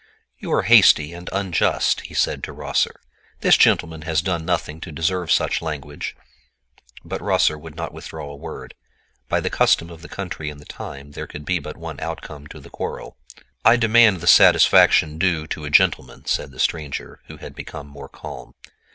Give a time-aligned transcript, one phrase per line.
[0.39, 2.99] "You are hasty and unjust," he said to Rosser;
[3.41, 6.15] "this gentleman has done nothing to deserve such language."
[7.05, 8.73] But Rosser would not withdraw a word.
[9.29, 12.47] By the custom of the country and the time there could be but one outcome
[12.47, 13.15] to the quarrel.
[13.63, 18.09] "I demand the satisfaction due to a gentleman," said the stranger, who had become more
[18.09, 18.55] calm.